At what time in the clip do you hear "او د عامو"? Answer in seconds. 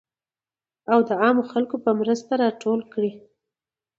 0.91-1.43